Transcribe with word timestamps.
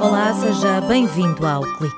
Olá, 0.00 0.32
seja 0.32 0.80
bem-vindo 0.82 1.44
ao 1.44 1.62
Clique. 1.62 1.96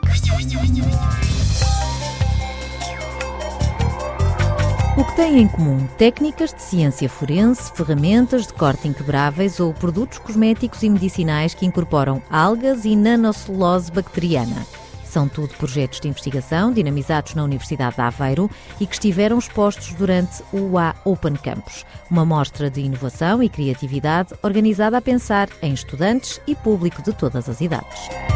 O 4.97 5.05
que 5.05 5.17
têm 5.17 5.43
em 5.43 5.49
comum? 5.49 5.87
Técnicas 5.99 6.55
de 6.55 6.63
ciência 6.63 7.09
forense, 7.11 7.71
ferramentas 7.73 8.47
de 8.47 8.55
corte 8.55 8.89
inquebráveis 8.89 9.61
ou 9.61 9.75
produtos 9.75 10.19
cosméticos 10.19 10.83
e 10.83 10.89
medicinais 10.89 11.53
que 11.53 11.67
incorporam 11.67 12.23
algas 12.31 12.87
e 12.87 12.97
nanocelulose 12.97 13.93
bacteriana. 13.93 14.67
São 15.07 15.29
tudo 15.29 15.55
projetos 15.55 16.01
de 16.01 16.09
investigação 16.09 16.73
dinamizados 16.73 17.35
na 17.35 17.45
Universidade 17.45 17.97
de 17.97 18.03
Aveiro 18.03 18.51
e 18.81 18.87
que 18.87 18.95
estiveram 18.95 19.39
expostos 19.39 19.95
durante 19.95 20.43
o 20.53 20.73
UA 20.73 20.95
Open 21.05 21.35
Campus, 21.37 21.87
uma 22.11 22.25
mostra 22.25 22.69
de 22.69 22.81
inovação 22.81 23.43
e 23.43 23.49
criatividade 23.49 24.35
organizada 24.43 24.99
a 24.99 25.03
pensar 25.03 25.49
em 25.63 25.73
estudantes 25.73 26.41
e 26.47 26.55
público 26.55 27.03
de 27.03 27.13
todas 27.13 27.49
as 27.49 27.61
idades. 27.61 28.36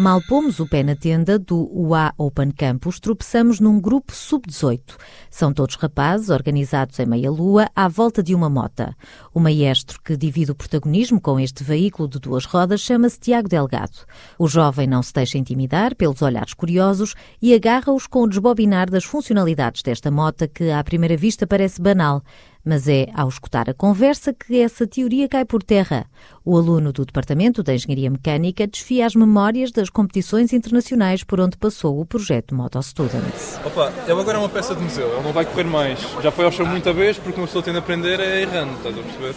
Mal 0.00 0.22
pomos 0.22 0.58
o 0.58 0.66
pé 0.66 0.82
na 0.82 0.96
tenda 0.96 1.38
do 1.38 1.70
UA 1.78 2.14
Open 2.16 2.50
Campus, 2.52 2.98
tropeçamos 2.98 3.60
num 3.60 3.78
grupo 3.78 4.14
sub-18. 4.14 4.96
São 5.28 5.52
todos 5.52 5.74
rapazes 5.76 6.30
organizados 6.30 6.98
em 6.98 7.04
meia-lua 7.04 7.68
à 7.76 7.86
volta 7.86 8.22
de 8.22 8.34
uma 8.34 8.48
mota. 8.48 8.96
O 9.34 9.38
maestro 9.38 10.00
que 10.02 10.16
divide 10.16 10.52
o 10.52 10.54
protagonismo 10.54 11.20
com 11.20 11.38
este 11.38 11.62
veículo 11.62 12.08
de 12.08 12.18
duas 12.18 12.46
rodas 12.46 12.80
chama-se 12.80 13.20
Tiago 13.20 13.46
Delgado. 13.46 14.06
O 14.38 14.48
jovem 14.48 14.86
não 14.86 15.02
se 15.02 15.12
deixa 15.12 15.36
intimidar 15.36 15.94
pelos 15.94 16.22
olhares 16.22 16.54
curiosos 16.54 17.14
e 17.42 17.52
agarra-os 17.52 18.06
com 18.06 18.22
o 18.22 18.26
desbobinar 18.26 18.88
das 18.88 19.04
funcionalidades 19.04 19.82
desta 19.82 20.10
mota 20.10 20.48
que, 20.48 20.70
à 20.70 20.82
primeira 20.82 21.14
vista, 21.14 21.46
parece 21.46 21.78
banal 21.78 22.22
mas 22.64 22.88
é 22.88 23.06
ao 23.14 23.28
escutar 23.28 23.68
a 23.70 23.74
conversa 23.74 24.32
que 24.32 24.60
essa 24.60 24.86
teoria 24.86 25.28
cai 25.28 25.44
por 25.44 25.62
terra. 25.62 26.06
O 26.44 26.56
aluno 26.56 26.92
do 26.92 27.04
Departamento 27.04 27.62
de 27.62 27.74
Engenharia 27.74 28.10
Mecânica 28.10 28.66
desfia 28.66 29.06
as 29.06 29.14
memórias 29.14 29.70
das 29.70 29.88
competições 29.88 30.52
internacionais 30.52 31.24
por 31.24 31.40
onde 31.40 31.56
passou 31.56 32.00
o 32.00 32.04
projeto 32.04 32.54
Moto 32.54 32.82
Students. 32.82 33.58
Opa, 33.64 33.92
ele 34.06 34.20
agora 34.20 34.38
é 34.38 34.40
uma 34.40 34.48
peça 34.48 34.74
de 34.74 34.82
museu, 34.82 35.12
ele 35.12 35.22
não 35.22 35.32
vai 35.32 35.44
correr 35.44 35.64
mais. 35.64 36.00
Já 36.22 36.30
foi 36.30 36.44
ao 36.44 36.52
chão 36.52 36.66
muita 36.66 36.92
vez 36.92 37.18
porque 37.18 37.40
uma 37.40 37.46
pessoa 37.46 37.62
tende 37.62 37.78
a 37.78 37.80
aprender 37.80 38.20
é 38.20 38.42
errando, 38.42 38.74
estás 38.74 38.98
a 38.98 39.02
perceber? 39.02 39.34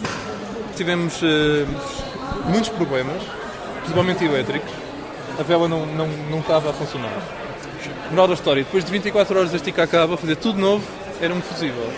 Tivemos 0.76 1.22
uh, 1.22 2.48
muitos 2.50 2.68
problemas, 2.70 3.22
principalmente 3.80 4.24
elétricos. 4.24 4.72
A 5.38 5.42
vela 5.42 5.68
não, 5.68 5.84
não, 5.86 6.06
não 6.30 6.40
estava 6.40 6.70
a 6.70 6.72
funcionar. 6.72 7.12
Moral 8.10 8.28
da 8.28 8.34
história, 8.34 8.62
depois 8.62 8.84
de 8.84 8.92
24 8.92 9.38
horas 9.38 9.54
este 9.54 9.70
acaba, 9.70 10.16
fazer 10.16 10.36
tudo 10.36 10.58
novo, 10.58 10.84
era 11.20 11.34
um 11.34 11.40
fusível 11.40 11.90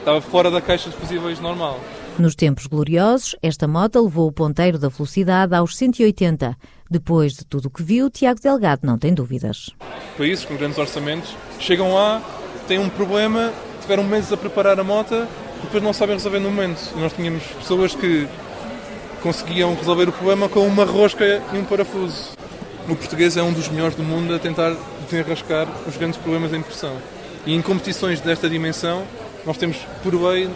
estava 0.00 0.20
fora 0.20 0.50
da 0.50 0.60
caixa 0.60 0.90
de 0.90 0.96
fusíveis 0.96 1.38
normal. 1.40 1.78
Nos 2.18 2.34
tempos 2.34 2.66
gloriosos, 2.66 3.36
esta 3.42 3.66
moto 3.66 4.02
levou 4.02 4.28
o 4.28 4.32
ponteiro 4.32 4.78
da 4.78 4.88
velocidade 4.88 5.54
aos 5.54 5.76
180. 5.76 6.56
Depois 6.90 7.34
de 7.34 7.44
tudo 7.46 7.66
o 7.66 7.70
que 7.70 7.82
viu, 7.82 8.10
Tiago 8.10 8.40
Delgado 8.40 8.86
não 8.86 8.98
tem 8.98 9.14
dúvidas. 9.14 9.70
Países 10.18 10.44
com 10.44 10.56
grandes 10.56 10.76
orçamentos 10.76 11.34
chegam 11.58 11.94
lá, 11.94 12.20
têm 12.66 12.78
um 12.78 12.88
problema, 12.88 13.52
tiveram 13.80 14.04
meses 14.04 14.32
a 14.32 14.36
preparar 14.36 14.78
a 14.78 14.84
moto 14.84 15.14
e 15.14 15.62
depois 15.62 15.82
não 15.82 15.92
sabem 15.92 16.16
resolver 16.16 16.40
no 16.40 16.50
momento. 16.50 16.92
E 16.94 17.00
nós 17.00 17.12
tínhamos 17.12 17.42
pessoas 17.44 17.94
que 17.94 18.26
conseguiam 19.22 19.74
resolver 19.74 20.08
o 20.08 20.12
problema 20.12 20.48
com 20.48 20.66
uma 20.66 20.84
rosca 20.84 21.42
e 21.52 21.58
um 21.58 21.64
parafuso. 21.64 22.32
O 22.88 22.96
português 22.96 23.36
é 23.36 23.42
um 23.42 23.52
dos 23.52 23.68
melhores 23.68 23.94
do 23.94 24.02
mundo 24.02 24.34
a 24.34 24.38
tentar 24.38 24.74
desenrascar 25.04 25.68
os 25.86 25.96
grandes 25.96 26.18
problemas 26.18 26.50
da 26.50 26.58
impressão. 26.58 26.96
E 27.46 27.54
em 27.54 27.62
competições 27.62 28.20
desta 28.20 28.50
dimensão, 28.50 29.04
nós 29.46 29.56
temos, 29.56 29.78
por 30.02 30.14
lei, 30.14 30.48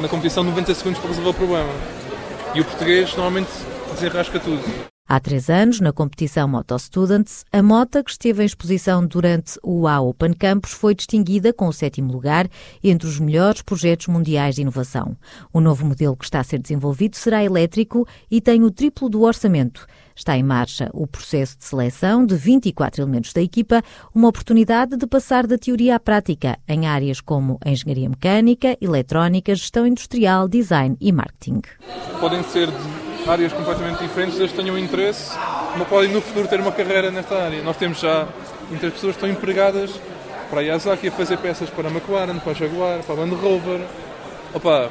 na 0.00 0.08
competição 0.08 0.42
90 0.42 0.74
segundos 0.74 0.98
para 1.00 1.08
resolver 1.08 1.30
o 1.30 1.34
problema. 1.34 1.72
E 2.54 2.60
o 2.60 2.64
português 2.64 3.14
normalmente 3.14 3.50
desenrasca 3.94 4.38
tudo. 4.40 4.62
Há 5.06 5.20
três 5.20 5.50
anos, 5.50 5.80
na 5.80 5.92
competição 5.92 6.48
Moto 6.48 6.78
Students, 6.78 7.44
a 7.52 7.62
moto 7.62 8.02
que 8.02 8.10
esteve 8.10 8.42
em 8.42 8.46
exposição 8.46 9.06
durante 9.06 9.58
o 9.62 9.86
A 9.86 10.00
Open 10.00 10.32
Campus 10.32 10.72
foi 10.72 10.94
distinguida 10.94 11.52
com 11.52 11.68
o 11.68 11.72
sétimo 11.74 12.10
lugar 12.10 12.48
entre 12.82 13.06
os 13.06 13.20
melhores 13.20 13.60
projetos 13.60 14.06
mundiais 14.06 14.54
de 14.54 14.62
inovação. 14.62 15.14
O 15.52 15.60
novo 15.60 15.84
modelo 15.84 16.16
que 16.16 16.24
está 16.24 16.40
a 16.40 16.44
ser 16.44 16.58
desenvolvido 16.58 17.16
será 17.16 17.44
elétrico 17.44 18.08
e 18.30 18.40
tem 18.40 18.64
o 18.64 18.70
triplo 18.70 19.10
do 19.10 19.22
orçamento. 19.22 19.86
Está 20.16 20.36
em 20.36 20.42
marcha 20.42 20.88
o 20.92 21.06
processo 21.06 21.58
de 21.58 21.64
seleção 21.64 22.24
de 22.24 22.36
24 22.36 23.02
elementos 23.02 23.32
da 23.32 23.42
equipa, 23.42 23.82
uma 24.14 24.28
oportunidade 24.28 24.96
de 24.96 25.06
passar 25.06 25.46
da 25.46 25.58
teoria 25.58 25.96
à 25.96 26.00
prática 26.00 26.58
em 26.68 26.86
áreas 26.86 27.20
como 27.20 27.58
engenharia 27.66 28.08
mecânica, 28.08 28.76
eletrónica, 28.80 29.54
gestão 29.54 29.86
industrial, 29.86 30.48
design 30.48 30.96
e 31.00 31.10
marketing. 31.10 31.62
Podem 32.20 32.42
ser 32.44 32.68
de 32.70 33.28
áreas 33.30 33.52
completamente 33.52 34.02
diferentes, 34.02 34.38
desde 34.38 34.54
que 34.54 34.62
tenham 34.62 34.78
interesse, 34.78 35.36
mas 35.76 35.88
podem 35.88 36.12
no 36.12 36.20
futuro 36.20 36.46
ter 36.46 36.60
uma 36.60 36.72
carreira 36.72 37.10
nesta 37.10 37.34
área. 37.36 37.62
Nós 37.62 37.76
temos 37.76 38.00
já 38.00 38.28
muitas 38.68 38.92
pessoas 38.92 39.16
que 39.16 39.24
estão 39.24 39.28
empregadas 39.28 39.90
para 40.50 40.60
a 40.60 40.62
Yazaki 40.62 41.08
a 41.08 41.12
fazer 41.12 41.38
peças 41.38 41.68
para 41.70 41.88
a 41.88 41.90
McLaren, 41.90 42.38
para 42.38 42.52
a 42.52 42.54
Jaguar, 42.54 43.02
para 43.02 43.14
a 43.14 43.18
Land 43.18 43.34
Rover. 43.34 43.80
Opa, 44.52 44.90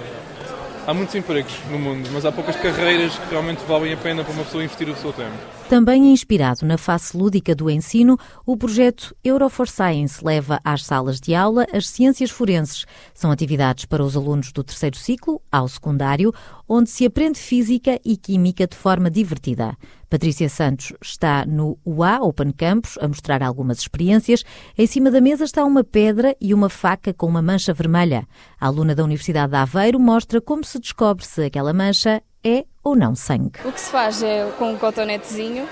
Há 0.86 0.94
muitos 0.94 1.16
empregos 1.16 1.54
no 1.72 1.80
mundo, 1.80 2.10
mas 2.12 2.26
há 2.26 2.32
poucas 2.32 2.58
carreiras 2.58 3.18
que 3.18 3.30
realmente 3.30 3.64
valem 3.66 3.94
a 3.94 3.98
pena 3.98 4.22
para 4.22 4.34
uma 4.34 4.44
pessoa 4.44 4.62
investir 4.62 4.90
o 4.90 4.96
seu 4.98 5.14
tempo. 5.14 5.32
Também 5.70 6.12
inspirado 6.12 6.66
na 6.66 6.78
face 6.78 7.16
lúdica 7.16 7.56
do 7.56 7.70
ensino, 7.70 8.20
o 8.46 8.58
projeto 8.58 9.16
Euro 9.24 9.50
for 9.50 9.66
Science 9.66 10.24
leva 10.24 10.60
às 10.62 10.84
salas 10.84 11.22
de 11.22 11.34
aula 11.34 11.66
as 11.72 11.88
ciências 11.88 12.30
forenses. 12.30 12.86
São 13.14 13.32
atividades 13.32 13.86
para 13.86 14.04
os 14.04 14.18
alunos 14.18 14.52
do 14.52 14.62
terceiro 14.62 14.98
ciclo 14.98 15.42
ao 15.50 15.70
secundário, 15.70 16.34
onde 16.68 16.90
se 16.90 17.06
aprende 17.06 17.40
física 17.40 18.00
e 18.04 18.18
química 18.18 18.68
de 18.68 18.76
forma 18.76 19.10
divertida. 19.10 19.78
Patrícia 20.10 20.48
Santos 20.48 20.94
está 21.02 21.46
no 21.46 21.78
UA 21.84 22.20
Open 22.22 22.52
Campus 22.52 22.98
a 23.02 23.08
mostrar 23.08 23.42
algumas 23.42 23.80
experiências. 23.80 24.44
Em 24.78 24.86
cima 24.86 25.10
da 25.10 25.20
mesa 25.20 25.44
está 25.44 25.66
uma 25.66 25.84
pedra 25.84 26.36
e 26.40 26.54
uma 26.54 26.70
faca 26.70 27.14
com 27.14 27.26
uma 27.26 27.42
mancha 27.42 27.74
vermelha. 27.74 28.28
A 28.60 28.68
aluna 28.68 28.94
da 28.94 29.04
Universidade 29.04 29.52
de 29.52 29.58
Aveiro 29.58 30.00
mostra 30.00 30.40
como 30.40 30.64
se 30.64 30.80
descobre 30.80 31.26
se 31.26 31.44
aquela 31.44 31.74
mancha 31.74 32.22
é 32.44 32.66
ou 32.84 32.96
não 32.96 33.16
sangue. 33.16 33.60
O 33.66 33.72
que 33.72 33.82
se 33.82 33.90
faz 33.90 34.22
é 34.22 34.52
com 34.60 34.74
um 34.74 34.78
cotonetezinho, 34.78 35.68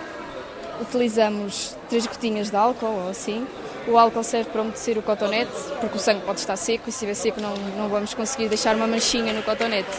utilizamos 0.81 1.77
três 1.89 2.07
gotinhas 2.07 2.49
de 2.49 2.55
álcool 2.55 2.87
ou 2.87 3.09
assim. 3.09 3.45
O 3.87 3.97
álcool 3.97 4.23
serve 4.23 4.49
para 4.51 4.61
umedecer 4.61 4.97
o 4.97 5.01
cotonete, 5.01 5.51
porque 5.79 5.97
o 5.97 5.99
sangue 5.99 6.21
pode 6.25 6.39
estar 6.39 6.55
seco 6.55 6.87
e 6.87 6.91
se 6.91 7.05
estiver 7.05 7.13
seco 7.15 7.41
não, 7.41 7.55
não 7.77 7.89
vamos 7.89 8.13
conseguir 8.13 8.47
deixar 8.47 8.75
uma 8.75 8.87
manchinha 8.87 9.33
no 9.33 9.41
cotonete. 9.43 9.89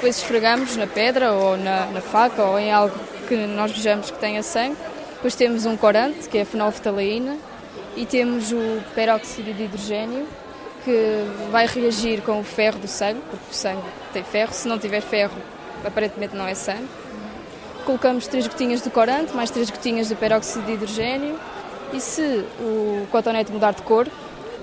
Depois 0.00 0.16
esfregamos 0.16 0.78
na 0.78 0.86
pedra 0.86 1.34
ou 1.34 1.58
na, 1.58 1.84
na 1.84 2.00
faca 2.00 2.42
ou 2.42 2.58
em 2.58 2.72
algo 2.72 2.98
que 3.28 3.36
nós 3.36 3.70
vejamos 3.70 4.10
que 4.10 4.18
tenha 4.18 4.42
sangue. 4.42 4.74
Depois 5.12 5.34
temos 5.34 5.66
um 5.66 5.76
corante, 5.76 6.26
que 6.26 6.38
é 6.38 6.40
a 6.40 6.46
fenolftaleína, 6.46 7.36
e 7.94 8.06
temos 8.06 8.50
o 8.50 8.82
peróxido 8.94 9.52
de 9.52 9.64
hidrogênio, 9.64 10.26
que 10.86 11.26
vai 11.50 11.66
reagir 11.66 12.22
com 12.22 12.40
o 12.40 12.42
ferro 12.42 12.78
do 12.78 12.88
sangue, 12.88 13.20
porque 13.30 13.44
o 13.50 13.54
sangue 13.54 13.82
tem 14.10 14.24
ferro. 14.24 14.54
Se 14.54 14.66
não 14.66 14.78
tiver 14.78 15.02
ferro, 15.02 15.36
aparentemente 15.84 16.34
não 16.34 16.46
é 16.46 16.54
sangue. 16.54 16.88
Colocamos 17.84 18.26
três 18.26 18.46
gotinhas 18.46 18.80
de 18.80 18.88
corante, 18.88 19.36
mais 19.36 19.50
três 19.50 19.68
gotinhas 19.68 20.08
de 20.08 20.14
peróxido 20.14 20.64
de 20.64 20.72
hidrogênio 20.72 21.38
e 21.92 22.00
se 22.00 22.42
o 22.58 23.06
cotonete 23.10 23.52
mudar 23.52 23.72
de 23.72 23.82
cor, 23.82 24.08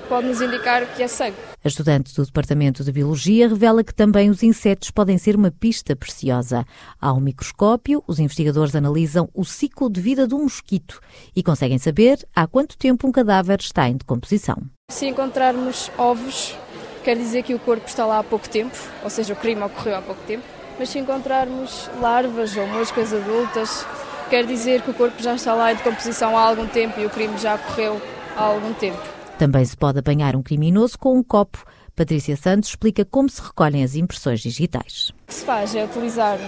pode 0.10 0.26
nos 0.26 0.42
indicar 0.42 0.84
que 0.96 1.04
é 1.04 1.08
sangue. 1.08 1.47
A 1.64 1.68
estudante 1.68 2.14
do 2.16 2.26
Departamento 2.26 2.84
de 2.84 2.92
Biologia 2.92 3.48
revela 3.48 3.84
que 3.84 3.94
também 3.94 4.30
os 4.30 4.44
insetos 4.44 4.92
podem 4.92 5.18
ser 5.18 5.36
uma 5.36 5.52
pista 5.52 5.96
preciosa. 5.96 6.66
Ao 7.02 7.20
microscópio, 7.20 8.04
os 8.08 8.20
investigadores 8.20 8.76
analisam 8.76 9.30
o 9.34 9.44
ciclo 9.44 9.90
de 9.90 10.00
vida 10.00 10.28
do 10.28 10.38
mosquito 10.38 11.00
e 11.36 11.44
conseguem 11.44 11.78
saber 11.78 12.26
há 12.36 12.48
quanto 12.48 12.78
tempo 12.78 13.08
um 13.08 13.12
cadáver 13.12 13.60
está 13.60 13.90
em 13.90 13.98
decomposição. 13.98 14.58
Se 14.92 15.08
encontrarmos 15.08 15.92
ovos, 15.98 16.56
quer 17.04 17.18
dizer 17.18 17.44
que 17.44 17.54
o 17.54 17.60
corpo 17.60 17.88
está 17.88 18.06
lá 18.06 18.20
há 18.20 18.24
pouco 18.24 18.48
tempo, 18.48 18.78
ou 19.04 19.10
seja, 19.10 19.34
o 19.34 19.38
crime 19.38 19.62
ocorreu 19.62 19.96
há 19.98 20.02
pouco 20.02 20.22
tempo 20.24 20.58
mas 20.80 20.90
se 20.90 21.00
encontrarmos 21.00 21.90
larvas 22.00 22.56
ou 22.56 22.68
moscas 22.68 23.14
adultas, 23.14 23.86
quer 24.30 24.46
dizer 24.46 24.82
que 24.82 24.92
o 24.92 24.94
corpo 24.94 25.22
já 25.22 25.34
está 25.36 25.54
lá 25.54 25.72
em 25.72 25.76
decomposição 25.76 26.38
há 26.38 26.42
algum 26.42 26.68
tempo 26.68 27.00
e 27.00 27.06
o 27.06 27.10
crime 27.10 27.38
já 27.38 27.56
ocorreu 27.56 28.02
há 28.36 28.44
algum 28.44 28.74
tempo. 28.74 29.02
Também 29.38 29.64
se 29.64 29.78
pode 29.78 30.00
apanhar 30.00 30.36
um 30.36 30.42
criminoso 30.42 30.98
com 30.98 31.16
um 31.16 31.24
copo. 31.24 31.64
Patrícia 31.96 32.36
Santos 32.36 32.70
explica 32.70 33.06
como 33.06 33.30
se 33.30 33.42
recolhem 33.42 33.84
as 33.84 33.96
impressões 33.96 34.40
digitais. 34.42 35.10
O 35.10 35.28
que 35.28 35.34
se 35.34 35.46
faz 35.46 35.76
é 35.76 35.84
utilizar 35.84 36.40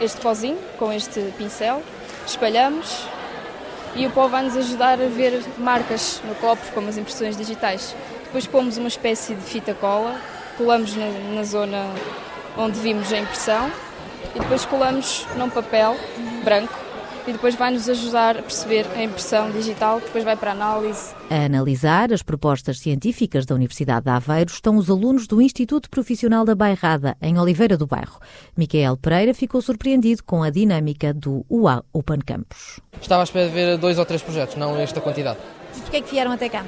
este 0.00 0.20
pozinho 0.20 0.58
com 0.78 0.92
este 0.92 1.20
pincel, 1.38 1.82
espalhamos 2.26 3.06
e 3.94 4.06
o 4.06 4.10
pó 4.10 4.28
vai 4.28 4.44
nos 4.44 4.56
ajudar 4.56 5.00
a 5.00 5.06
ver 5.06 5.42
marcas 5.56 6.20
no 6.24 6.34
copo, 6.34 6.62
como 6.74 6.88
as 6.88 6.98
impressões 6.98 7.36
digitais. 7.36 7.94
Depois 8.24 8.46
pomos 8.46 8.76
uma 8.76 8.88
espécie 8.88 9.34
de 9.34 9.42
fita 9.42 9.72
cola, 9.74 10.20
colamos 10.58 10.94
na, 10.96 11.08
na 11.34 11.44
zona 11.44 11.86
onde 12.58 12.78
vimos 12.80 13.12
a 13.12 13.18
impressão 13.18 13.70
e 14.34 14.40
depois 14.40 14.64
colamos 14.64 15.26
num 15.36 15.48
papel 15.48 15.96
branco 16.44 16.85
e 17.26 17.32
depois 17.32 17.54
vai 17.54 17.72
nos 17.72 17.88
ajudar 17.88 18.38
a 18.38 18.42
perceber 18.42 18.86
a 18.94 19.02
impressão 19.02 19.50
digital, 19.50 19.98
que 19.98 20.06
depois 20.06 20.24
vai 20.24 20.36
para 20.36 20.52
a 20.52 20.54
análise. 20.54 21.14
A 21.28 21.44
analisar 21.44 22.12
as 22.12 22.22
propostas 22.22 22.78
científicas 22.78 23.44
da 23.44 23.54
Universidade 23.54 24.04
de 24.04 24.10
Aveiro 24.10 24.50
estão 24.50 24.76
os 24.76 24.88
alunos 24.88 25.26
do 25.26 25.42
Instituto 25.42 25.90
Profissional 25.90 26.44
da 26.44 26.54
Bairrada, 26.54 27.16
em 27.20 27.38
Oliveira 27.38 27.76
do 27.76 27.86
Bairro. 27.86 28.20
Micael 28.56 28.96
Pereira 28.96 29.34
ficou 29.34 29.60
surpreendido 29.60 30.22
com 30.24 30.42
a 30.42 30.50
dinâmica 30.50 31.12
do 31.12 31.44
UA 31.50 31.84
Open 31.92 32.20
Campus. 32.20 32.80
Estava 33.00 33.22
à 33.22 33.24
espera 33.24 33.48
de 33.48 33.54
ver 33.54 33.76
dois 33.76 33.98
ou 33.98 34.04
três 34.04 34.22
projetos, 34.22 34.56
não 34.56 34.76
esta 34.76 35.00
quantidade. 35.00 35.38
E 35.76 35.80
porquê 35.80 35.96
é 35.96 36.00
que 36.00 36.10
vieram 36.10 36.32
até 36.32 36.48
cá? 36.48 36.64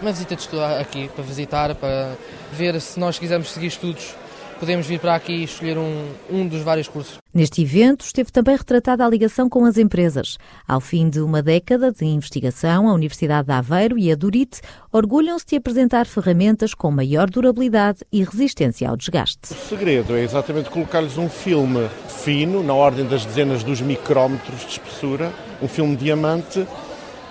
Uma 0.00 0.12
visita 0.12 0.34
de 0.34 0.42
estudo 0.42 0.62
aqui, 0.62 1.08
para 1.08 1.24
visitar, 1.24 1.74
para 1.74 2.16
ver 2.52 2.80
se 2.80 2.98
nós 2.98 3.18
quisermos 3.18 3.50
seguir 3.50 3.68
estudos 3.68 4.14
podemos 4.58 4.86
vir 4.86 4.98
para 4.98 5.14
aqui 5.14 5.32
e 5.32 5.44
escolher 5.44 5.78
um, 5.78 6.08
um 6.30 6.46
dos 6.46 6.62
vários 6.62 6.88
cursos. 6.88 7.18
Neste 7.32 7.62
evento 7.62 8.04
esteve 8.04 8.30
também 8.30 8.56
retratada 8.56 9.04
a 9.04 9.08
ligação 9.08 9.48
com 9.48 9.64
as 9.64 9.76
empresas. 9.76 10.38
Ao 10.66 10.80
fim 10.80 11.08
de 11.08 11.20
uma 11.20 11.42
década 11.42 11.92
de 11.92 12.04
investigação, 12.04 12.88
a 12.88 12.94
Universidade 12.94 13.46
de 13.46 13.52
Aveiro 13.52 13.98
e 13.98 14.12
a 14.12 14.14
Durite 14.14 14.60
orgulham-se 14.92 15.46
de 15.46 15.56
apresentar 15.56 16.06
ferramentas 16.06 16.74
com 16.74 16.90
maior 16.90 17.28
durabilidade 17.28 18.00
e 18.12 18.22
resistência 18.22 18.88
ao 18.88 18.96
desgaste. 18.96 19.52
O 19.52 19.68
segredo 19.68 20.16
é 20.16 20.22
exatamente 20.22 20.70
colocar-lhes 20.70 21.18
um 21.18 21.28
filme 21.28 21.88
fino, 22.08 22.62
na 22.62 22.74
ordem 22.74 23.06
das 23.06 23.24
dezenas 23.24 23.62
dos 23.62 23.80
micrómetros 23.80 24.60
de 24.60 24.68
espessura, 24.68 25.32
um 25.60 25.68
filme 25.68 25.96
diamante, 25.96 26.66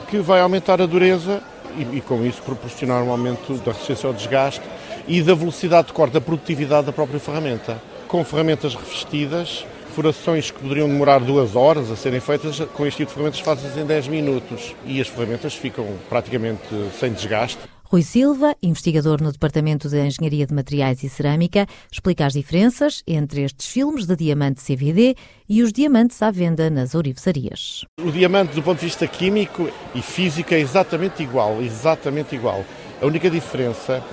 que 0.09 0.17
vai 0.19 0.41
aumentar 0.41 0.81
a 0.81 0.85
dureza 0.85 1.41
e, 1.77 1.97
e 1.97 2.01
com 2.01 2.23
isso 2.25 2.41
proporcionar 2.43 3.01
um 3.03 3.09
aumento 3.09 3.53
da 3.59 3.71
resistência 3.71 4.07
ao 4.07 4.13
desgaste 4.13 4.61
e 5.07 5.21
da 5.21 5.33
velocidade 5.33 5.87
de 5.87 5.93
corte, 5.93 6.13
da 6.13 6.21
produtividade 6.21 6.85
da 6.85 6.93
própria 6.93 7.19
ferramenta. 7.19 7.81
Com 8.07 8.23
ferramentas 8.23 8.75
revestidas, 8.75 9.65
furações 9.93 10.49
que 10.51 10.59
poderiam 10.59 10.87
demorar 10.87 11.19
duas 11.19 11.55
horas 11.55 11.91
a 11.91 11.95
serem 11.95 12.19
feitas, 12.19 12.59
com 12.73 12.85
este 12.85 12.97
tipo 12.97 13.09
de 13.09 13.13
ferramentas 13.13 13.39
fazem 13.39 13.83
em 13.83 13.85
10 13.85 14.07
minutos 14.07 14.75
e 14.85 14.99
as 14.99 15.07
ferramentas 15.07 15.55
ficam 15.55 15.85
praticamente 16.09 16.63
sem 16.99 17.13
desgaste. 17.13 17.59
Rui 17.93 18.01
Silva, 18.01 18.55
investigador 18.63 19.21
no 19.21 19.31
Departamento 19.31 19.87
de 19.87 20.03
Engenharia 20.03 20.47
de 20.47 20.53
Materiais 20.53 21.03
e 21.03 21.09
Cerâmica, 21.09 21.67
explica 21.91 22.25
as 22.25 22.33
diferenças 22.33 23.03
entre 23.05 23.43
estes 23.43 23.67
filmes 23.67 24.07
de 24.07 24.15
diamante 24.15 24.63
CVD 24.63 25.15
e 25.47 25.61
os 25.61 25.71
diamantes 25.71 26.19
à 26.23 26.31
venda 26.31 26.71
nas 26.71 26.95
ouriveçarias. 26.95 27.85
O 28.01 28.11
diamante, 28.11 28.55
do 28.55 28.63
ponto 28.63 28.79
de 28.79 28.85
vista 28.87 29.05
químico 29.05 29.69
e 29.93 30.01
físico, 30.01 30.55
é 30.55 30.59
exatamente 30.59 31.21
igual, 31.21 31.61
exatamente 31.61 32.33
igual. 32.33 32.65
A 32.99 33.05
única 33.05 33.29
diferença 33.29 34.03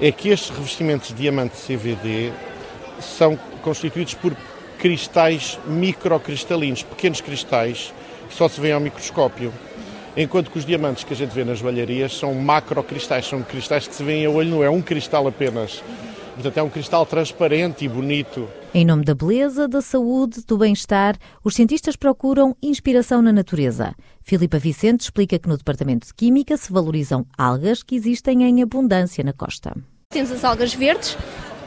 é 0.00 0.12
que 0.12 0.28
estes 0.28 0.50
revestimentos 0.50 1.08
de 1.08 1.14
diamante 1.14 1.56
CVD 1.56 2.32
são 3.00 3.38
constituídos 3.62 4.14
por 4.14 4.36
cristais 4.78 5.58
microcristalinos, 5.66 6.82
pequenos 6.82 7.20
cristais 7.20 7.92
que 8.28 8.34
só 8.34 8.48
se 8.48 8.60
vêem 8.60 8.74
ao 8.74 8.80
microscópio. 8.80 9.52
Enquanto 10.16 10.50
que 10.50 10.58
os 10.58 10.66
diamantes 10.66 11.04
que 11.04 11.12
a 11.12 11.16
gente 11.16 11.30
vê 11.30 11.44
nas 11.44 11.58
joalharias 11.58 12.16
são 12.16 12.34
macrocristais, 12.34 13.26
são 13.26 13.42
cristais 13.42 13.86
que 13.88 13.94
se 13.94 14.02
veem 14.02 14.26
a 14.26 14.30
olho 14.30 14.50
nu, 14.50 14.62
é 14.62 14.70
um 14.70 14.82
cristal 14.82 15.26
apenas. 15.26 15.82
Portanto, 16.34 16.58
é 16.58 16.62
um 16.62 16.68
cristal 16.68 17.04
transparente 17.04 17.84
e 17.84 17.88
bonito. 17.88 18.48
Em 18.74 18.84
nome 18.84 19.02
da 19.02 19.14
beleza, 19.14 19.66
da 19.66 19.80
saúde, 19.80 20.42
do 20.46 20.58
bem-estar, 20.58 21.16
os 21.42 21.54
cientistas 21.54 21.96
procuram 21.96 22.54
inspiração 22.62 23.22
na 23.22 23.32
natureza. 23.32 23.94
Filipa 24.20 24.58
Vicente 24.58 25.00
explica 25.00 25.38
que 25.38 25.48
no 25.48 25.56
Departamento 25.56 26.06
de 26.06 26.12
Química 26.12 26.54
se 26.54 26.70
valorizam 26.70 27.24
algas 27.36 27.82
que 27.82 27.96
existem 27.96 28.44
em 28.44 28.62
abundância 28.62 29.24
na 29.24 29.32
costa. 29.32 29.74
Temos 30.10 30.30
as 30.30 30.44
algas 30.44 30.74
verdes, 30.74 31.16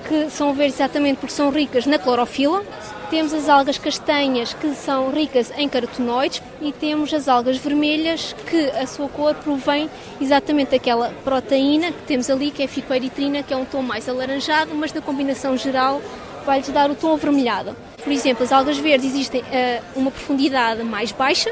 que 0.07 0.29
são 0.29 0.53
verdes 0.53 0.75
exatamente 0.75 1.17
porque 1.17 1.33
são 1.33 1.49
ricas 1.49 1.87
na 1.87 1.97
clorofila. 1.97 2.63
Temos 3.09 3.33
as 3.33 3.49
algas 3.49 3.79
castanhas, 3.79 4.53
que 4.53 4.73
são 4.75 5.11
ricas 5.11 5.51
em 5.57 5.67
carotenoides, 5.67 6.41
e 6.61 6.71
temos 6.71 7.11
as 7.15 7.27
algas 7.27 7.57
vermelhas, 7.57 8.35
que 8.47 8.69
a 8.69 8.85
sua 8.85 9.09
cor 9.09 9.33
provém 9.35 9.89
exatamente 10.21 10.71
daquela 10.71 11.09
proteína 11.23 11.91
que 11.91 12.03
temos 12.03 12.29
ali, 12.29 12.51
que 12.51 12.61
é 12.61 12.65
a 12.65 12.69
ficoeritrina, 12.69 13.41
que 13.41 13.53
é 13.53 13.57
um 13.57 13.65
tom 13.65 13.81
mais 13.81 14.07
alaranjado, 14.07 14.75
mas 14.75 14.93
na 14.93 15.01
combinação 15.01 15.57
geral 15.57 15.99
vai-lhes 16.45 16.69
dar 16.69 16.89
o 16.89 16.95
tom 16.95 17.13
avermelhado. 17.13 17.75
Por 18.03 18.11
exemplo, 18.11 18.43
as 18.43 18.51
algas 18.51 18.77
verdes 18.77 19.11
existem 19.11 19.41
a 19.41 19.81
uma 19.95 20.11
profundidade 20.11 20.83
mais 20.83 21.11
baixa, 21.11 21.51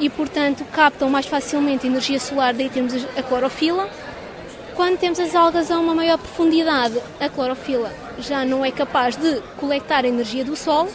e, 0.00 0.08
portanto, 0.08 0.64
captam 0.72 1.10
mais 1.10 1.26
facilmente 1.26 1.86
energia 1.86 2.18
solar, 2.18 2.54
daí 2.54 2.70
temos 2.70 2.94
a 3.16 3.22
clorofila. 3.22 3.88
Quando 4.74 4.98
temos 4.98 5.20
as 5.20 5.34
algas 5.34 5.70
a 5.70 5.78
uma 5.78 5.94
maior 5.94 6.16
profundidade, 6.16 6.98
a 7.20 7.28
clorofila 7.28 7.92
já 8.18 8.44
não 8.44 8.64
é 8.64 8.70
capaz 8.70 9.14
de 9.14 9.40
coletar 9.58 10.06
a 10.06 10.08
energia 10.08 10.42
do 10.42 10.56
Sol 10.56 10.88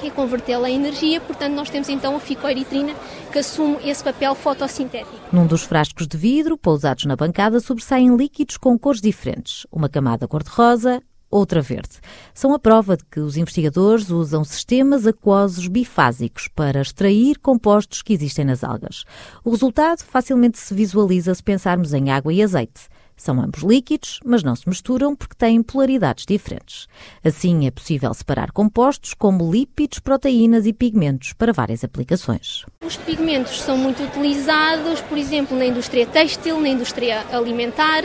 e 0.00 0.10
convertê-la 0.10 0.70
em 0.70 0.76
energia, 0.76 1.20
portanto 1.20 1.54
nós 1.54 1.70
temos 1.70 1.88
então 1.88 2.14
a 2.14 2.20
ficoeritrina 2.20 2.94
que 3.32 3.38
assume 3.40 3.78
esse 3.84 4.04
papel 4.04 4.34
fotossintético. 4.36 5.16
Num 5.32 5.46
dos 5.46 5.64
frascos 5.64 6.06
de 6.06 6.16
vidro 6.16 6.56
pousados 6.56 7.04
na 7.04 7.16
bancada 7.16 7.58
sobressaem 7.58 8.14
líquidos 8.14 8.56
com 8.56 8.78
cores 8.78 9.00
diferentes, 9.00 9.66
uma 9.72 9.88
camada 9.88 10.28
cor-de-rosa, 10.28 11.02
outra 11.36 11.60
verde. 11.60 12.00
São 12.34 12.54
a 12.54 12.58
prova 12.58 12.96
de 12.96 13.04
que 13.04 13.20
os 13.20 13.36
investigadores 13.36 14.10
usam 14.10 14.44
sistemas 14.44 15.06
aquosos 15.06 15.68
bifásicos 15.68 16.48
para 16.48 16.80
extrair 16.80 17.38
compostos 17.38 18.02
que 18.02 18.12
existem 18.12 18.44
nas 18.44 18.64
algas. 18.64 19.04
O 19.44 19.50
resultado 19.50 20.02
facilmente 20.02 20.58
se 20.58 20.74
visualiza 20.74 21.34
se 21.34 21.42
pensarmos 21.42 21.92
em 21.92 22.10
água 22.10 22.32
e 22.32 22.42
azeite. 22.42 22.88
São 23.16 23.40
ambos 23.40 23.62
líquidos, 23.62 24.20
mas 24.24 24.42
não 24.42 24.54
se 24.54 24.68
misturam 24.68 25.16
porque 25.16 25.34
têm 25.34 25.62
polaridades 25.62 26.26
diferentes. 26.26 26.86
Assim, 27.24 27.66
é 27.66 27.70
possível 27.70 28.12
separar 28.12 28.52
compostos 28.52 29.14
como 29.14 29.50
lípidos, 29.50 29.98
proteínas 30.00 30.66
e 30.66 30.72
pigmentos 30.72 31.32
para 31.32 31.52
várias 31.52 31.82
aplicações. 31.82 32.66
Os 32.84 32.96
pigmentos 32.98 33.62
são 33.62 33.78
muito 33.78 34.02
utilizados, 34.02 35.00
por 35.00 35.16
exemplo, 35.16 35.56
na 35.56 35.64
indústria 35.64 36.06
têxtil, 36.06 36.60
na 36.60 36.68
indústria 36.68 37.24
alimentar. 37.32 38.04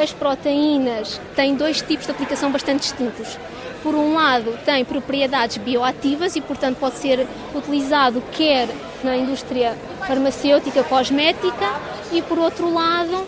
As 0.00 0.12
proteínas 0.12 1.20
têm 1.34 1.54
dois 1.54 1.80
tipos 1.80 2.04
de 2.04 2.12
aplicação 2.12 2.52
bastante 2.52 2.80
distintos. 2.80 3.38
Por 3.82 3.94
um 3.94 4.14
lado, 4.14 4.58
tem 4.64 4.84
propriedades 4.84 5.56
bioativas 5.56 6.36
e, 6.36 6.40
portanto, 6.40 6.76
pode 6.78 6.96
ser 6.96 7.26
utilizado 7.54 8.22
quer 8.32 8.68
na 9.02 9.16
indústria 9.16 9.76
farmacêutica, 10.06 10.84
cosmética, 10.84 11.72
e 12.12 12.20
por 12.20 12.38
outro 12.38 12.72
lado, 12.72 13.26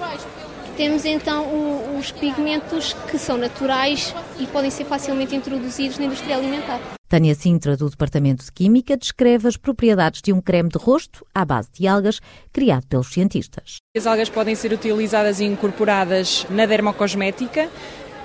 temos 0.78 1.04
então 1.04 1.44
o, 1.44 1.98
os 1.98 2.12
pigmentos 2.12 2.92
que 3.10 3.18
são 3.18 3.36
naturais 3.36 4.14
e 4.38 4.46
podem 4.46 4.70
ser 4.70 4.84
facilmente 4.84 5.34
introduzidos 5.34 5.98
na 5.98 6.04
indústria 6.04 6.36
alimentar. 6.36 6.80
Tânia 7.08 7.34
Sintra, 7.34 7.76
do 7.76 7.90
Departamento 7.90 8.44
de 8.44 8.52
Química, 8.52 8.96
descreve 8.96 9.48
as 9.48 9.56
propriedades 9.56 10.22
de 10.22 10.32
um 10.32 10.40
creme 10.40 10.68
de 10.68 10.78
rosto 10.78 11.26
à 11.34 11.44
base 11.44 11.68
de 11.72 11.88
algas 11.88 12.20
criado 12.52 12.86
pelos 12.86 13.08
cientistas. 13.08 13.78
As 13.96 14.06
algas 14.06 14.28
podem 14.28 14.54
ser 14.54 14.72
utilizadas 14.72 15.40
e 15.40 15.46
incorporadas 15.46 16.46
na 16.48 16.64
dermocosmética, 16.64 17.68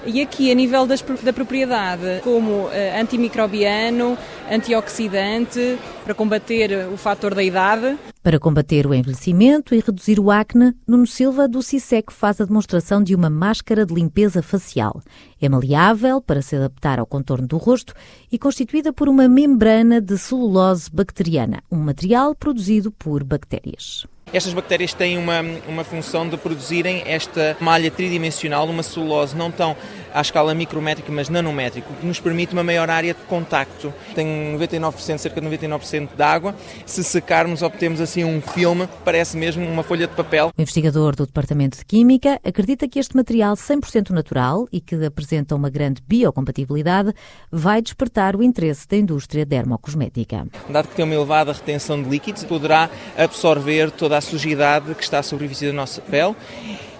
e 0.05 0.21
aqui, 0.21 0.51
a 0.51 0.55
nível 0.55 0.85
das, 0.85 1.01
da 1.01 1.31
propriedade, 1.31 2.21
como 2.23 2.65
uh, 2.65 2.71
antimicrobiano, 2.99 4.17
antioxidante, 4.51 5.77
para 6.03 6.13
combater 6.13 6.87
o 6.91 6.97
fator 6.97 7.33
da 7.33 7.43
idade. 7.43 7.97
Para 8.21 8.39
combater 8.39 8.85
o 8.85 8.93
envelhecimento 8.93 9.73
e 9.73 9.79
reduzir 9.79 10.19
o 10.19 10.31
acne, 10.31 10.73
Nuno 10.87 11.07
Silva 11.07 11.47
do 11.47 11.61
CISEC 11.61 12.11
faz 12.11 12.39
a 12.39 12.45
demonstração 12.45 13.01
de 13.01 13.15
uma 13.15 13.29
máscara 13.29 13.85
de 13.85 13.93
limpeza 13.93 14.41
facial. 14.41 15.01
É 15.41 15.47
maleável 15.47 16.21
para 16.21 16.41
se 16.41 16.55
adaptar 16.55 16.99
ao 16.99 17.05
contorno 17.05 17.47
do 17.47 17.57
rosto 17.57 17.93
e 18.31 18.37
constituída 18.37 18.91
por 18.93 19.07
uma 19.09 19.27
membrana 19.27 19.99
de 19.99 20.17
celulose 20.17 20.89
bacteriana, 20.91 21.61
um 21.71 21.77
material 21.77 22.35
produzido 22.35 22.91
por 22.91 23.23
bactérias. 23.23 24.05
Estas 24.33 24.51
bactérias 24.51 24.93
têm 24.95 25.15
uma, 25.17 25.41
uma 25.67 25.83
função 25.83 26.27
de 26.27 26.35
produzirem 26.37 27.03
esta 27.05 27.55
malha 27.59 27.91
tridimensional, 27.91 28.67
uma 28.67 28.81
celulose 28.81 29.35
não 29.37 29.51
tão 29.51 29.77
à 30.11 30.21
escala 30.21 30.53
micrométrica, 30.55 31.11
mas 31.11 31.29
nanométrica, 31.29 31.87
o 31.91 31.95
que 31.95 32.05
nos 32.05 32.19
permite 32.19 32.53
uma 32.53 32.63
maior 32.63 32.89
área 32.89 33.13
de 33.13 33.19
contacto. 33.21 33.93
Tem 34.15 34.25
99%, 34.57 35.17
cerca 35.19 35.39
de 35.39 35.47
99% 35.47 36.09
de 36.15 36.23
água. 36.23 36.55
Se 36.85 37.03
secarmos, 37.03 37.61
obtemos 37.61 38.01
assim 38.01 38.23
um 38.23 38.41
filme 38.41 38.87
parece 39.05 39.37
mesmo 39.37 39.65
uma 39.67 39.83
folha 39.83 40.07
de 40.07 40.15
papel. 40.15 40.51
O 40.57 40.61
investigador 40.61 41.15
do 41.15 41.25
Departamento 41.25 41.77
de 41.77 41.85
Química 41.85 42.39
acredita 42.43 42.87
que 42.87 42.99
este 42.99 43.15
material 43.15 43.53
100% 43.55 44.09
natural 44.09 44.67
e 44.71 44.81
que 44.81 44.95
apresenta 45.05 45.55
uma 45.55 45.69
grande 45.69 46.01
biocompatibilidade 46.07 47.13
vai 47.51 47.81
despertar 47.81 48.35
o 48.35 48.41
interesse 48.41 48.87
da 48.87 48.97
indústria 48.97 49.45
dermocosmética. 49.45 50.47
Dado 50.69 50.87
que 50.87 50.95
tem 50.95 51.05
uma 51.05 51.13
elevada 51.13 51.51
retenção 51.51 52.01
de 52.01 52.09
líquidos, 52.09 52.43
poderá 52.43 52.89
absorver 53.17 53.91
toda 53.91 54.17
a 54.17 54.21
sujidade 54.23 54.95
que 54.95 55.03
está 55.03 55.19
a 55.19 55.23
superfície 55.23 55.67
da 55.67 55.73
nossa 55.73 56.01
pele. 56.01 56.35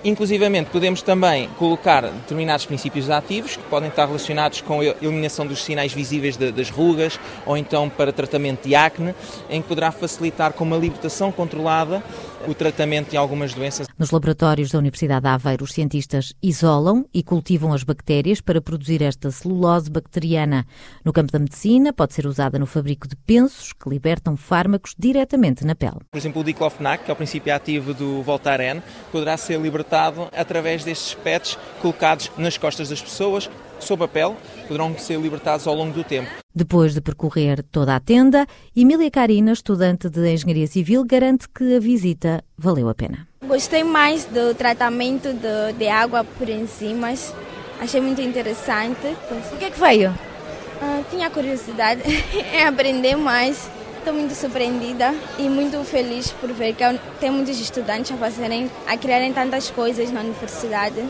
Inclusivamente, 0.06 0.70
podemos 0.70 1.02
também 1.02 1.48
colocar 1.58 2.02
determinados 2.02 2.66
princípios 2.66 3.10
ativos 3.10 3.56
que 3.56 3.64
podem 3.64 3.88
estar 3.88 4.06
relacionados 4.06 4.60
com 4.60 4.82
a 4.82 4.86
eliminação 4.86 5.48
dos 5.48 5.64
sinais 5.64 5.94
visíveis 5.94 6.36
de, 6.36 6.52
das 6.52 6.70
rugas 6.70 7.18
ou 7.46 7.56
então 7.56 7.90
para 7.90 8.12
tratamento 8.12 8.68
de 8.68 8.76
acne, 8.76 9.16
em 9.50 9.62
que 9.62 9.68
poderá 9.70 9.94
facilitar 9.94 10.52
com 10.52 10.66
uma 10.66 10.76
libertação 10.76 11.32
controlada 11.32 12.04
o 12.46 12.54
tratamento 12.54 13.12
de 13.12 13.16
algumas 13.16 13.54
doenças. 13.54 13.88
Nos 13.98 14.12
laboratórios 14.12 14.72
da 14.72 14.78
Universidade 14.78 15.22
de 15.22 15.30
Aveiro, 15.30 15.64
os 15.64 15.72
cientistas 15.72 16.34
isolam 16.44 17.06
e 17.14 17.24
cultivam 17.24 17.72
as 17.72 17.84
bactérias 17.84 18.42
para 18.42 18.62
produzir 18.62 19.02
esta 19.02 19.32
celulose 19.32 19.90
bacteriana. 19.90 20.68
No 21.06 21.14
campo 21.14 21.32
da 21.32 21.40
medicina, 21.40 21.94
pode 21.94 22.14
ser 22.14 22.28
usada 22.28 22.60
no 22.60 22.66
fabrico 22.66 23.08
de 23.08 23.16
pensos 23.16 23.72
que 23.72 23.90
libertam 23.90 24.36
fármacos 24.36 24.94
diretamente 25.00 25.66
na 25.66 25.76
pele. 25.76 26.00
Por 26.12 26.18
exemplo, 26.18 26.42
o 26.42 26.44
diclofenac, 26.44 27.06
que 27.06 27.12
é 27.12 27.14
o 27.14 27.16
princípio 27.16 27.56
ativo 27.56 27.94
do 27.94 28.22
Voltaren, 28.22 28.82
poderá 29.10 29.38
ser 29.38 29.58
libertado 29.62 29.93
através 30.36 30.84
destes 30.84 31.14
pets 31.14 31.58
colocados 31.82 32.32
nas 32.38 32.58
costas 32.58 32.90
das 32.90 33.02
pessoas, 33.02 33.50
sob 33.80 34.04
a 34.04 34.08
pele, 34.08 34.36
poderão 34.68 34.98
ser 34.98 35.20
libertados 35.20 35.68
ao 35.68 35.76
longo 35.76 35.94
do 35.94 36.04
tempo. 36.04 36.30
Depois 36.56 36.94
de 36.94 37.02
percorrer 37.02 37.64
toda 37.64 37.96
a 37.96 38.00
tenda, 38.00 38.46
Emília 38.76 39.10
Carina, 39.10 39.52
estudante 39.52 40.10
de 40.10 40.34
Engenharia 40.34 40.68
Civil, 40.68 41.04
garante 41.04 41.50
que 41.50 41.76
a 41.76 41.80
visita 41.80 42.44
valeu 42.58 42.88
a 42.90 42.94
pena. 42.94 43.28
Gostei 43.46 43.84
mais 43.84 44.26
do 44.26 44.54
tratamento 44.54 45.34
de, 45.34 45.74
de 45.78 45.88
água 45.88 46.24
por 46.24 46.48
enzimas, 46.48 47.34
achei 47.80 48.00
muito 48.00 48.22
interessante. 48.22 49.16
O 49.52 49.58
que 49.58 49.66
é 49.66 49.72
que 49.72 49.80
veio? 49.80 50.12
Uh, 50.12 51.04
tinha 51.10 51.30
curiosidade 51.30 52.04
em 52.54 52.66
aprender 52.66 53.16
mais. 53.16 53.70
Estou 54.04 54.16
muito 54.16 54.36
surpreendida 54.36 55.16
e 55.40 55.48
muito 55.48 55.82
feliz 55.86 56.30
por 56.30 56.52
ver 56.52 56.76
que 56.76 56.84
tem 57.22 57.32
muitos 57.32 57.58
estudantes 57.58 58.12
a 58.12 58.18
fazerem, 58.18 58.70
a 58.86 58.98
criarem 58.98 59.32
tantas 59.32 59.70
coisas 59.70 60.12
na 60.12 60.20
universidade 60.20 61.02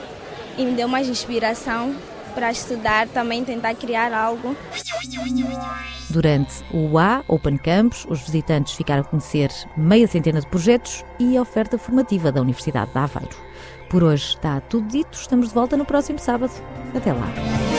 e 0.59 0.63
me 0.63 0.73
deu 0.73 0.87
mais 0.87 1.09
inspiração 1.09 1.95
para 2.35 2.51
estudar, 2.51 3.07
também 3.07 3.43
tentar 3.43 3.73
criar 3.73 4.13
algo. 4.13 4.55
Durante 6.11 6.63
o 6.71 6.99
A 6.99 7.23
Open 7.27 7.57
Campus, 7.57 8.05
os 8.07 8.19
visitantes 8.21 8.75
ficaram 8.75 9.01
a 9.01 9.05
conhecer 9.05 9.49
meia 9.75 10.07
centena 10.07 10.39
de 10.39 10.45
projetos 10.45 11.03
e 11.17 11.35
a 11.35 11.41
oferta 11.41 11.79
formativa 11.79 12.31
da 12.31 12.41
Universidade 12.41 12.91
de 12.91 12.97
Aveiro. 12.99 13.35
Por 13.89 14.03
hoje 14.03 14.35
está 14.35 14.61
tudo 14.61 14.87
dito, 14.87 15.17
estamos 15.17 15.47
de 15.47 15.55
volta 15.55 15.75
no 15.75 15.83
próximo 15.83 16.19
sábado. 16.19 16.53
Até 16.93 17.11
lá. 17.11 17.72